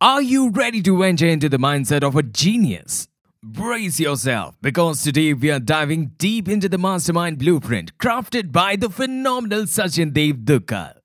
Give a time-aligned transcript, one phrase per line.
[0.00, 3.08] Are you ready to venture into the mindset of a genius?
[3.42, 8.90] Brace yourself because today we are diving deep into the mastermind blueprint crafted by the
[8.90, 10.96] phenomenal Sachin Dev Duggal,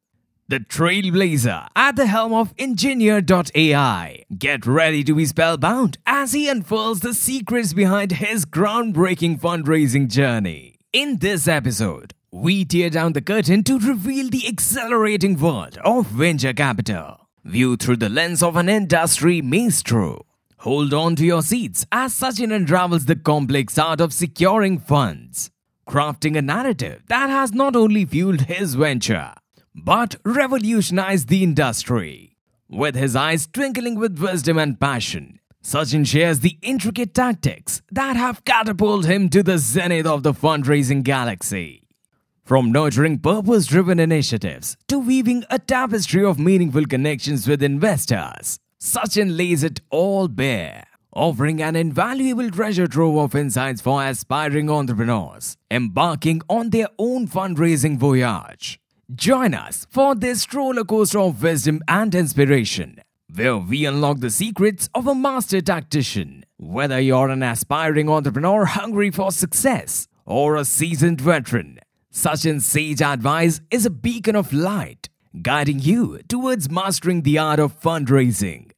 [0.50, 4.26] the trailblazer at the helm of Engineer.ai.
[4.38, 10.80] Get ready to be spellbound as he unfurls the secrets behind his groundbreaking fundraising journey.
[10.92, 16.54] In this episode, we tear down the curtain to reveal the accelerating world of venture
[16.54, 20.26] capital, viewed through the lens of an industry maestro.
[20.60, 25.50] Hold on to your seats as Sachin unravels the complex art of securing funds,
[25.88, 29.34] crafting a narrative that has not only fueled his venture,
[29.74, 32.38] but revolutionized the industry.
[32.70, 38.46] With his eyes twinkling with wisdom and passion, Sachin shares the intricate tactics that have
[38.46, 41.81] catapulted him to the zenith of the fundraising galaxy.
[42.52, 49.38] From nurturing purpose driven initiatives to weaving a tapestry of meaningful connections with investors, Sachin
[49.38, 56.42] lays it all bare, offering an invaluable treasure trove of insights for aspiring entrepreneurs embarking
[56.50, 58.82] on their own fundraising voyage.
[59.16, 63.00] Join us for this roller coaster of wisdom and inspiration,
[63.34, 66.44] where we unlock the secrets of a master tactician.
[66.58, 71.80] Whether you're an aspiring entrepreneur hungry for success or a seasoned veteran,
[72.14, 75.08] Sachin's sage advice is a beacon of light,
[75.42, 78.70] guiding you towards mastering the art of fundraising.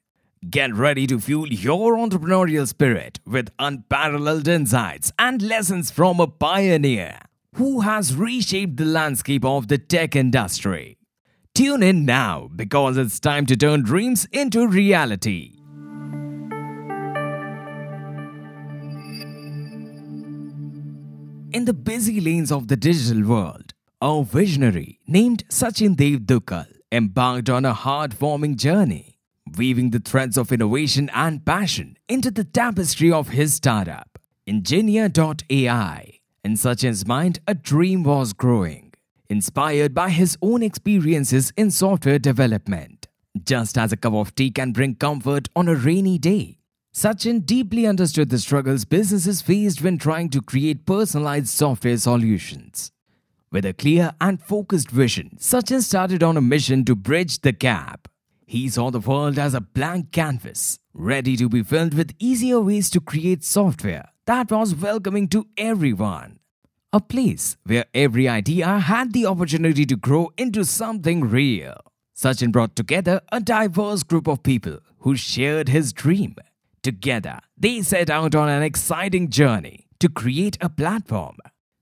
[0.48, 7.17] Get ready to fuel your entrepreneurial spirit with unparalleled insights and lessons from a pioneer
[7.56, 11.00] who has reshaped the landscape of the tech industry.
[11.56, 15.62] Tune in now because it's time to turn dreams into reality.
[21.54, 27.48] In the busy lanes of the digital world, a visionary named Sachin Dev Duggal embarked
[27.48, 29.20] on a heart-warming journey,
[29.56, 36.20] weaving the threads of innovation and passion into the tapestry of his startup, Engineer.ai.
[36.44, 38.92] In Sachin's mind, a dream was growing,
[39.30, 43.08] inspired by his own experiences in software development.
[43.45, 46.58] Just as a cup of tea can bring comfort on a rainy day,
[46.93, 52.92] Sachin deeply understood the struggles businesses faced when trying to create personalized software solutions.
[53.52, 58.08] With a clear and focused vision, Sachin started on a mission to bridge the gap.
[58.45, 62.92] He saw the world as a blank canvas, ready to be filled with easier ways
[62.92, 66.37] to create software that was welcoming to everyone.
[66.93, 71.76] A place where every idea had the opportunity to grow into something real.
[72.15, 76.36] Sachin brought together a diverse group of people who shared his dream
[76.83, 81.38] Together, they set out on an exciting journey to create a platform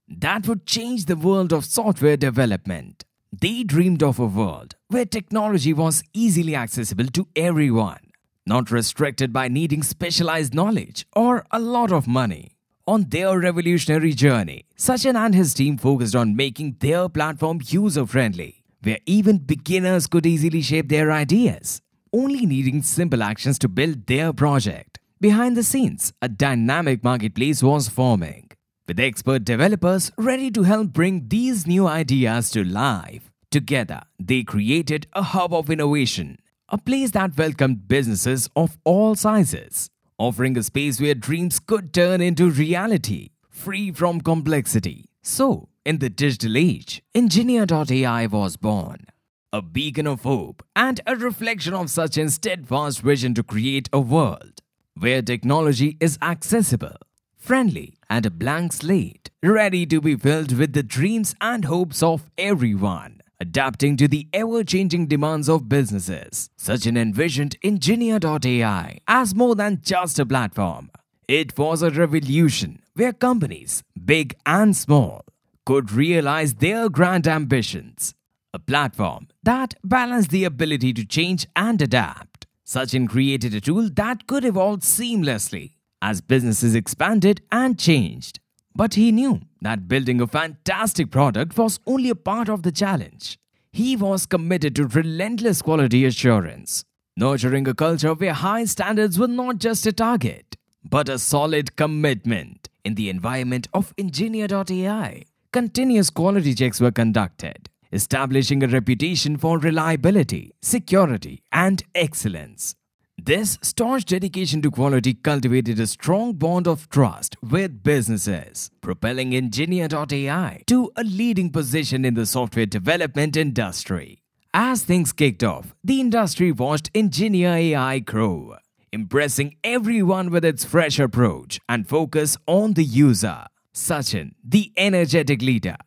[0.07, 3.03] that would change the world of software development.
[3.31, 8.11] They dreamed of a world where technology was easily accessible to everyone,
[8.45, 12.57] not restricted by needing specialized knowledge or a lot of money.
[12.85, 18.63] On their revolutionary journey, Sachin and his team focused on making their platform user friendly,
[18.83, 21.81] where even beginners could easily shape their ideas
[22.13, 24.99] only needing simple actions to build their project.
[25.19, 28.49] Behind the scenes, a dynamic marketplace was forming,
[28.87, 33.31] with expert developers ready to help bring these new ideas to life.
[33.51, 36.39] Together, they created a hub of innovation,
[36.69, 42.21] a place that welcomed businesses of all sizes, offering a space where dreams could turn
[42.21, 45.05] into reality, free from complexity.
[45.21, 49.05] So, in the digital age, Engineer.ai was born
[49.53, 53.99] a beacon of hope and a reflection of such Sachin's steadfast vision to create a
[53.99, 54.61] world
[54.97, 56.95] where technology is accessible,
[57.37, 62.29] friendly, and a blank slate, ready to be filled with the dreams and hopes of
[62.37, 63.21] everyone.
[63.39, 70.19] Adapting to the ever changing demands of businesses, Sachin envisioned Engineer.ai as more than just
[70.19, 70.91] a platform.
[71.27, 75.25] It was a revolution where companies, big and small,
[75.65, 78.13] could realize their grand ambitions
[78.53, 82.47] a platform that balanced the ability to change and adapt.
[82.65, 88.39] Sachin created a tool that could evolve seamlessly as businesses expanded and changed.
[88.75, 93.37] But he knew that building a fantastic product was only a part of the challenge.
[93.71, 96.83] He was committed to relentless quality assurance,
[97.17, 102.69] nurturing a culture where high standards were not just a target, but a solid commitment.
[102.83, 110.51] In the environment of Engineer.ai, continuous quality checks were conducted, establishing a reputation for reliability,
[110.61, 112.75] security, and excellence.
[113.23, 120.63] This staunch dedication to quality cultivated a strong bond of trust with businesses, propelling Engineer.ai
[120.65, 124.23] to a leading position in the software development industry.
[124.53, 128.55] As things kicked off, the industry watched Engineer AI grow,
[128.91, 133.45] impressing everyone with its fresh approach and focus on the user.
[133.73, 135.77] Sachin, the energetic leader,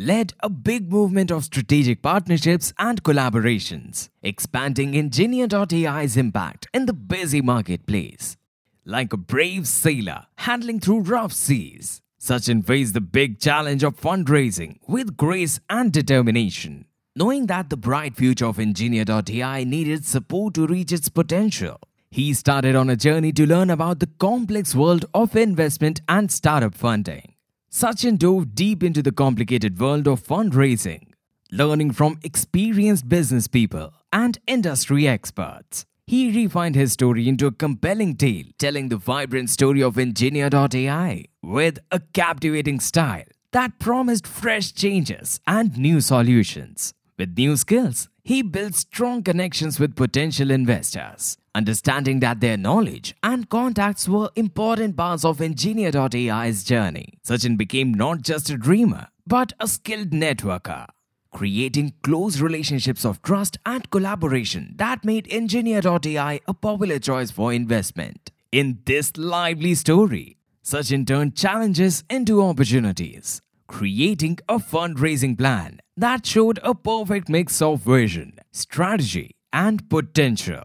[0.00, 7.42] led a big movement of strategic partnerships and collaborations, expanding Engineer.ai's impact in the busy
[7.42, 8.38] marketplace.
[8.86, 14.78] Like a brave sailor handling through rough seas, Sachin faced the big challenge of fundraising
[14.88, 20.92] with grace and determination, knowing that the bright future of Engineer.ai needed support to reach
[20.92, 21.78] its potential.
[22.10, 26.74] He started on a journey to learn about the complex world of investment and startup
[26.74, 27.29] funding.
[27.72, 31.12] Sachin dove deep into the complicated world of fundraising,
[31.52, 35.86] learning from experienced business people and industry experts.
[36.04, 41.78] He refined his story into a compelling tale, telling the vibrant story of Engineer.ai with
[41.92, 46.92] a captivating style that promised fresh changes and new solutions.
[47.16, 53.48] With new skills, he built strong connections with potential investors, understanding that their knowledge and
[53.48, 57.18] contacts were important parts of Engineer.ai's journey.
[57.26, 60.86] Sachin became not just a dreamer, but a skilled networker,
[61.32, 68.30] creating close relationships of trust and collaboration that made Engineer.ai a popular choice for investment.
[68.52, 76.58] In this lively story, Sachin turned challenges into opportunities, creating a fundraising plan that showed
[76.62, 80.62] a perfect mix of vision, strategy, and potential.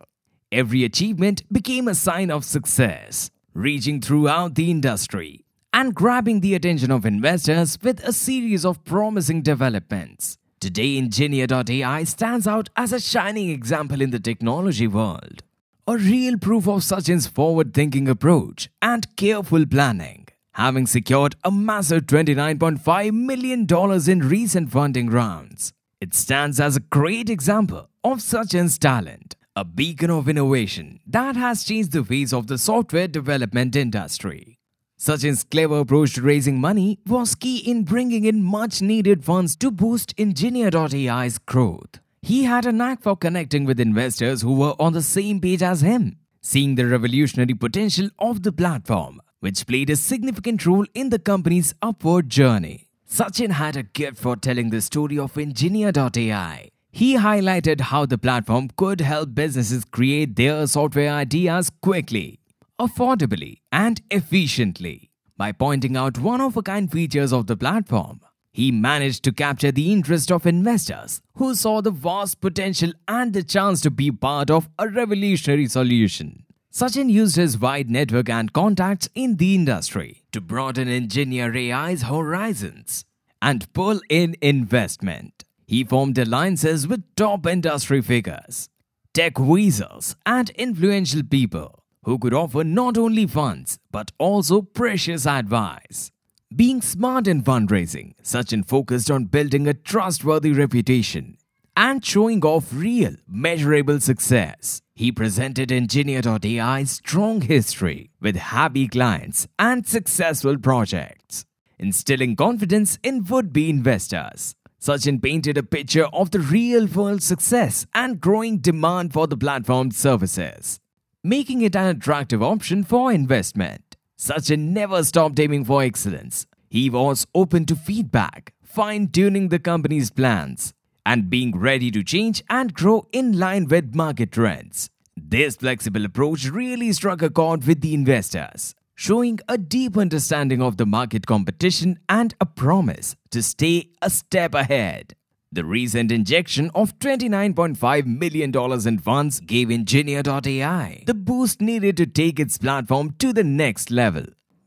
[0.51, 5.43] Every achievement became a sign of success, reaching throughout the industry
[5.73, 10.37] and grabbing the attention of investors with a series of promising developments.
[10.59, 15.43] Today, Engineer.ai stands out as a shining example in the technology world,
[15.87, 20.27] a real proof of Sachin's forward thinking approach and careful planning.
[20.53, 23.67] Having secured a massive $29.5 million
[24.09, 30.09] in recent funding rounds, it stands as a great example of Sachin's talent, a beacon
[30.09, 34.59] of innovation that has changed the face of the software development industry.
[34.99, 39.71] Sachin's clever approach to raising money was key in bringing in much needed funds to
[39.71, 41.99] boost Engineer.ai's growth.
[42.21, 45.79] He had a knack for connecting with investors who were on the same page as
[45.79, 51.19] him, seeing the revolutionary potential of the platform, which played a significant role in the
[51.19, 52.89] company's upward journey.
[53.09, 56.71] Sachin had a gift for telling the story of Engineer.ai.
[56.95, 62.39] He highlighted how the platform could help businesses create their software ideas quickly,
[62.79, 65.11] affordably, and efficiently.
[65.35, 68.21] By pointing out one of a kind features of the platform,
[68.53, 73.43] he managed to capture the interest of investors who saw the vast potential and the
[73.43, 76.45] chance to be part of a revolutionary solution.
[76.71, 83.03] Sachin used his wide network and contacts in the industry to broaden Engineer AI's horizons
[83.41, 85.44] and pull in investment.
[85.65, 88.69] He formed alliances with top industry figures,
[89.13, 96.11] tech weasels, and influential people who could offer not only funds but also precious advice.
[96.55, 101.37] Being smart in fundraising, Sachin focused on building a trustworthy reputation
[101.75, 104.81] and showing off real, measurable success.
[104.93, 111.45] He presented Engineer.ai's strong history with happy clients and successful projects,
[111.77, 114.55] instilling confidence in would be investors.
[114.79, 119.97] Sachin painted a picture of the real world success and growing demand for the platform's
[119.97, 120.79] services,
[121.23, 123.95] making it an attractive option for investment.
[124.17, 126.45] Sachin never stopped aiming for excellence.
[126.69, 130.73] He was open to feedback, fine tuning the company's plans,
[131.05, 134.89] and being ready to change and grow in line with market trends.
[135.15, 140.77] This flexible approach really struck a chord with the investors, showing a deep understanding of
[140.77, 145.15] the market competition and a promise to stay a step ahead.
[145.51, 152.39] The recent injection of $29.5 million in funds gave Engineer.ai the boost needed to take
[152.39, 154.25] its platform to the next level,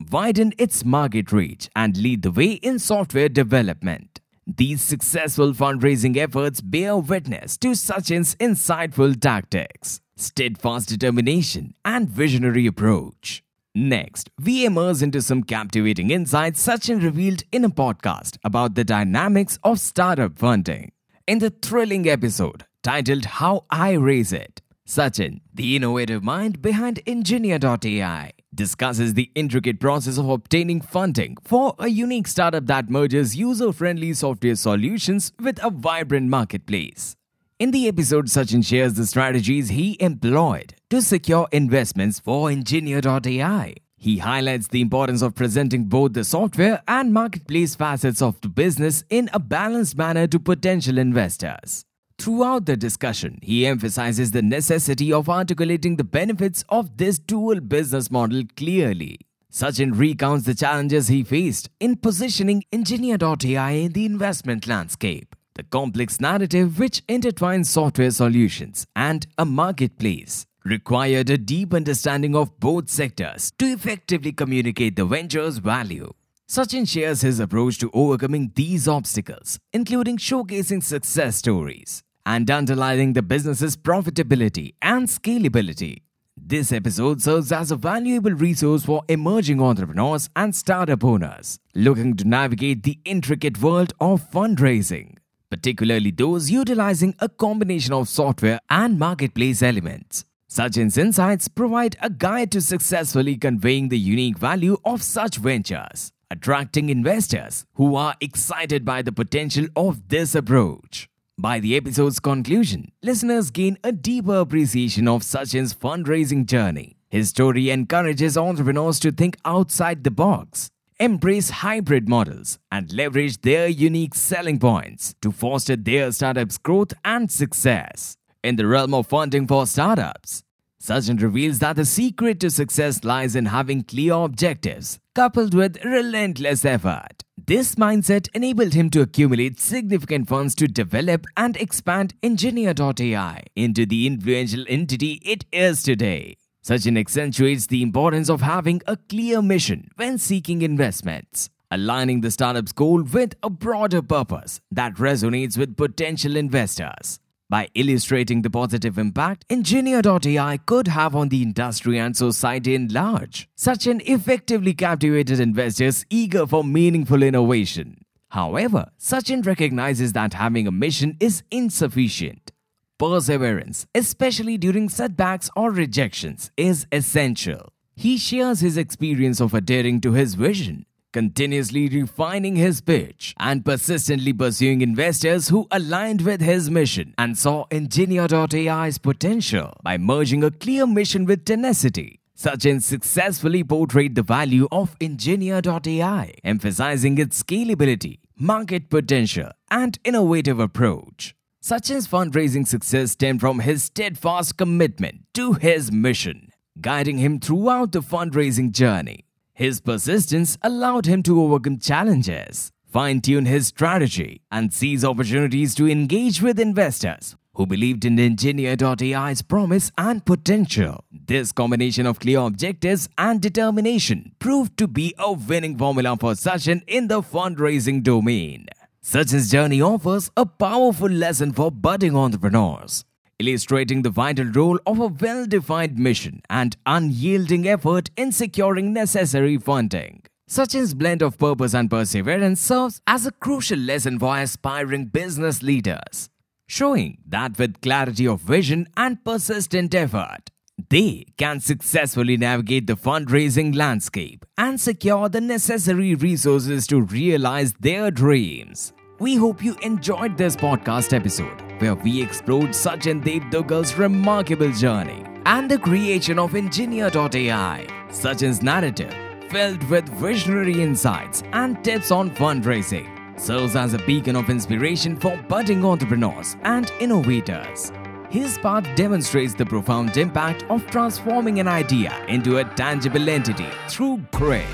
[0.09, 4.19] widen its market reach, and lead the way in software development.
[4.47, 13.43] These successful fundraising efforts bear witness to Sachin's insightful tactics, steadfast determination, and visionary approach.
[13.75, 19.59] Next, we immerse into some captivating insights Sachin revealed in a podcast about the dynamics
[19.63, 20.91] of startup funding.
[21.27, 28.31] In the thrilling episode titled How I Raise It, Sachin, the innovative mind behind Engineer.ai,
[28.55, 34.13] discusses the intricate process of obtaining funding for a unique startup that merges user friendly
[34.13, 37.15] software solutions with a vibrant marketplace.
[37.59, 43.75] In the episode, Sachin shares the strategies he employed to secure investments for Engineer.ai.
[43.95, 49.03] He highlights the importance of presenting both the software and marketplace facets of the business
[49.09, 51.83] in a balanced manner to potential investors.
[52.17, 58.09] Throughout the discussion, he emphasizes the necessity of articulating the benefits of this dual business
[58.09, 59.19] model clearly.
[59.51, 66.19] Sachin recounts the challenges he faced in positioning Engineer.ai in the investment landscape, the complex
[66.19, 73.51] narrative which intertwines software solutions and a marketplace required a deep understanding of both sectors
[73.57, 76.11] to effectively communicate the venture's value.
[76.47, 83.21] Sachin shares his approach to overcoming these obstacles, including showcasing success stories and underlining the
[83.21, 86.01] business's profitability and scalability.
[86.35, 92.27] This episode serves as a valuable resource for emerging entrepreneurs and startup owners looking to
[92.27, 95.17] navigate the intricate world of fundraising,
[95.51, 100.25] particularly those utilizing a combination of software and marketplace elements.
[100.51, 106.89] Sachin's insights provide a guide to successfully conveying the unique value of such ventures, attracting
[106.89, 111.07] investors who are excited by the potential of this approach.
[111.37, 116.97] By the episode's conclusion, listeners gain a deeper appreciation of Sachin's fundraising journey.
[117.09, 123.67] His story encourages entrepreneurs to think outside the box, embrace hybrid models, and leverage their
[123.67, 128.15] unique selling points to foster their startup's growth and success.
[128.41, 130.43] In the realm of funding for startups,
[130.81, 136.63] Sachin reveals that the secret to success lies in having clear objectives, coupled with relentless
[136.63, 137.25] effort.
[137.37, 144.07] This mindset enabled him to accumulate significant funds to develop and expand Engineer.ai into the
[144.07, 146.37] influential entity it is today.
[146.65, 152.71] Sachin accentuates the importance of having a clear mission when seeking investments, aligning the startup's
[152.71, 157.19] goal with a broader purpose that resonates with potential investors.
[157.49, 163.49] By illustrating the positive impact Engineer.ai could have on the industry and society in large,
[163.57, 168.05] Sachin effectively captivated investors eager for meaningful innovation.
[168.29, 172.51] However, Sachin recognizes that having a mission is insufficient.
[172.99, 177.73] Perseverance, especially during setbacks or rejections, is essential.
[177.95, 184.33] He shares his experience of adhering to his vision continuously refining his pitch and persistently
[184.33, 190.85] pursuing investors who aligned with his mission and saw Engineer.ai's potential by merging a clear
[190.85, 192.19] mission with tenacity.
[192.37, 201.35] Sachin successfully portrayed the value of Engineer.ai, emphasizing its scalability, market potential, and innovative approach.
[201.61, 207.99] Sachin's fundraising success stemmed from his steadfast commitment to his mission, guiding him throughout the
[207.99, 209.25] fundraising journey.
[209.59, 215.85] His persistence allowed him to overcome challenges, fine tune his strategy, and seize opportunities to
[215.85, 221.03] engage with investors who believed in Engineer.ai's promise and potential.
[221.11, 226.81] This combination of clear objectives and determination proved to be a winning formula for Sachin
[226.87, 228.65] in the fundraising domain.
[229.03, 233.03] Sachin's journey offers a powerful lesson for budding entrepreneurs
[233.39, 239.57] illustrating the vital role of a well defined mission and unyielding effort in securing necessary
[239.57, 240.21] funding.
[240.47, 246.29] Sachin's blend of purpose and perseverance serves as a crucial lesson for aspiring business leaders,
[246.67, 250.49] showing that with clarity of vision and persistent effort,
[250.89, 258.09] they can successfully navigate the fundraising landscape and secure the necessary resources to realize their
[258.09, 258.91] dreams.
[259.19, 265.25] We hope you enjoyed this podcast episode where we explored Sachin Dev Duggal's remarkable journey
[265.45, 267.87] and the creation of Engineer.ai.
[268.09, 269.13] Sachin's narrative,
[269.49, 273.07] filled with visionary insights and tips on fundraising,
[273.39, 277.91] serves as a beacon of inspiration for budding entrepreneurs and innovators.
[278.29, 284.21] His path demonstrates the profound impact of transforming an idea into a tangible entity through
[284.31, 284.67] grit,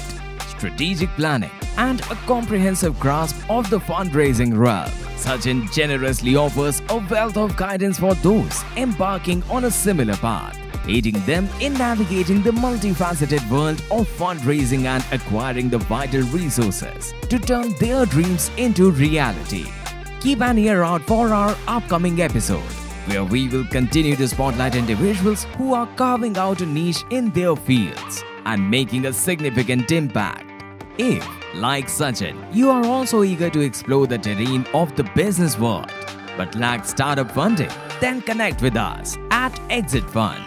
[0.48, 4.92] strategic planning, and a comprehensive grasp of the fundraising realm.
[5.26, 10.56] Sachin generously offers a wealth of guidance for those embarking on a similar path,
[10.88, 17.40] aiding them in navigating the multifaceted world of fundraising and acquiring the vital resources to
[17.40, 19.66] turn their dreams into reality.
[20.22, 22.72] Keep an ear out for our upcoming episode,
[23.08, 27.56] where we will continue to spotlight individuals who are carving out a niche in their
[27.56, 30.52] fields and making a significant impact.
[31.00, 35.92] If, like Sachin, you are also eager to explore the terrain of the business world
[36.38, 37.70] but lack startup funding,
[38.00, 40.44] then connect with us at Exit Fund.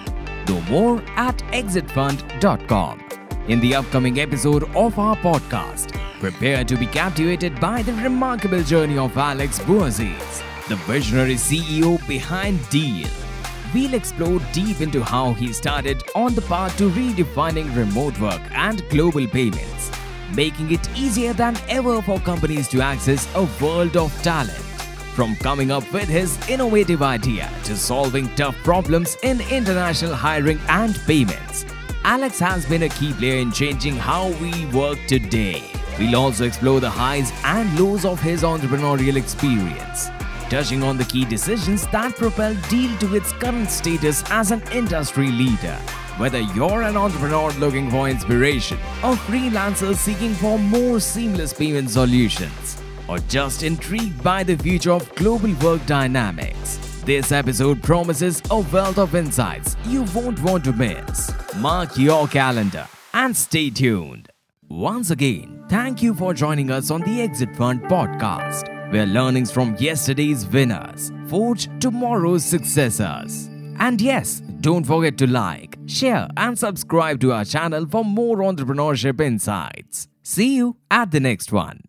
[0.47, 3.05] Do more at exitfund.com.
[3.49, 8.99] In the upcoming episode of our podcast, prepare to be captivated by the remarkable journey
[8.99, 13.09] of Alex Bouaziz, the visionary CEO behind Deel.
[13.75, 18.87] We'll explore deep into how he started on the path to redefining remote work and
[18.89, 19.91] global payments
[20.35, 24.65] making it easier than ever for companies to access a world of talent.
[25.15, 30.95] From coming up with his innovative idea to solving tough problems in international hiring and
[31.07, 31.67] payments,
[32.05, 35.63] Alex has been a key player in changing how we work today.
[35.99, 40.09] We'll also explore the highs and lows of his entrepreneurial experience,
[40.49, 45.33] touching on the key decisions that propelled Deel to its current status as an industry
[45.33, 45.79] leader.
[46.19, 52.83] Whether you're an entrepreneur looking for inspiration, or freelancer seeking for more seamless payment solutions,
[53.09, 58.99] or just intrigued by the future of global work dynamics, this episode promises a wealth
[58.99, 61.31] of insights you won't want to miss.
[61.59, 64.29] Mark your calendar and stay tuned.
[64.69, 69.77] Once again, thank you for joining us on the Exit Fund podcast, where learnings from
[69.79, 73.49] yesterday's winners forge tomorrow's successors.
[73.79, 79.21] And yes, don't forget to like, share, and subscribe to our channel for more entrepreneurship
[79.21, 80.09] insights.
[80.23, 81.88] See you at the next one.